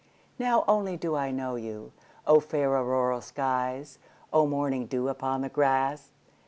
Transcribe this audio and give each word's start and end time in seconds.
Now 0.39 0.63
only 0.67 0.97
do 0.97 1.15
I 1.15 1.29
know 1.29 1.53
you!O 1.57 2.39
fair 2.39 2.71
auroral 2.75 3.21
skies! 3.21 3.99
O 4.33 4.47
morning 4.47 4.87
dew 4.87 5.09
upon 5.09 5.41
the 5.41 5.47
grass! 5.49 6.09